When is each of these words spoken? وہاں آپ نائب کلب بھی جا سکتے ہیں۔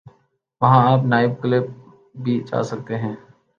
وہاں 0.61 0.91
آپ 0.91 1.03
نائب 1.03 1.31
کلب 1.41 1.63
بھی 2.23 2.39
جا 2.47 2.63
سکتے 2.63 2.97
ہیں۔ 2.97 3.15